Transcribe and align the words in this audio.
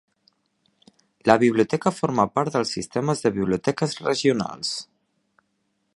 La 1.31 1.35
biblioteca 1.43 1.93
forma 1.97 2.25
part 2.39 2.57
dels 2.57 2.73
sistemes 2.77 3.23
de 3.27 3.33
biblioteques 3.39 3.97
regionals. 4.09 4.77